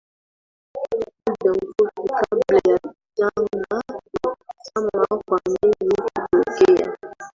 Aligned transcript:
muda 1.27 1.51
mfupi 1.51 1.91
kabla 1.95 2.71
ya 2.71 2.79
janga 3.17 3.65
la 3.69 4.01
kuzama 4.47 5.17
kwa 5.25 5.41
meli 5.45 5.85
kutokea 5.95 6.97